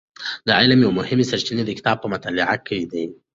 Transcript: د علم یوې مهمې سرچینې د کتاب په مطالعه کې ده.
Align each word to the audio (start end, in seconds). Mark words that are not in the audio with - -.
د 0.47 0.49
علم 0.59 0.79
یوې 0.85 0.95
مهمې 0.99 1.25
سرچینې 1.31 1.63
د 1.65 1.71
کتاب 1.77 1.97
په 2.01 2.07
مطالعه 2.13 2.55
کې 2.65 2.79
ده. 2.91 3.03